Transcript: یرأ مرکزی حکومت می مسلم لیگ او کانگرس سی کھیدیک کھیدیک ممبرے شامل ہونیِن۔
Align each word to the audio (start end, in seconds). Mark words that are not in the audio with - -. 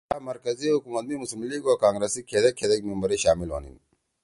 یرأ 0.09 0.17
مرکزی 0.31 0.75
حکومت 0.75 1.03
می 1.07 1.15
مسلم 1.21 1.41
لیگ 1.49 1.63
او 1.67 1.73
کانگرس 1.83 2.11
سی 2.13 2.21
کھیدیک 2.29 2.53
کھیدیک 2.59 2.81
ممبرے 2.89 3.17
شامل 3.23 3.49
ہونیِن۔ 3.53 3.75